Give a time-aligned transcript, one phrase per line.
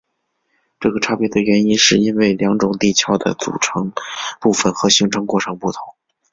[0.79, 3.91] 这个差别的原因是因为两种地壳的组成
[4.39, 5.79] 部分和形成过程不同。